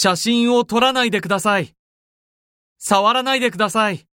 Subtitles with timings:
[0.00, 1.74] 写真を撮らないでください。
[2.78, 4.07] 触らないでください。